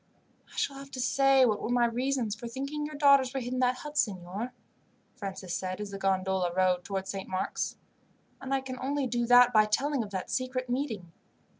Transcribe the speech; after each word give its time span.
"I 0.51 0.55
shall 0.57 0.77
have 0.77 0.89
to 0.93 0.99
say 0.99 1.45
what 1.45 1.61
were 1.61 1.69
my 1.69 1.85
reasons 1.85 2.33
for 2.33 2.47
thinking 2.47 2.87
your 2.87 2.95
daughters 2.95 3.31
were 3.35 3.39
hid 3.39 3.53
in 3.53 3.59
that 3.59 3.75
hut, 3.75 3.99
signor," 3.99 4.51
Francis 5.15 5.53
said 5.55 5.79
as 5.79 5.91
the 5.91 5.99
gondola 5.99 6.51
rowed 6.55 6.83
towards 6.83 7.11
Saint 7.11 7.29
Mark's; 7.29 7.77
"and 8.41 8.51
I 8.51 8.61
can 8.61 8.79
only 8.79 9.05
do 9.05 9.27
that 9.27 9.53
by 9.53 9.65
telling 9.65 10.01
of 10.01 10.09
that 10.09 10.31
secret 10.31 10.71
meeting. 10.71 11.11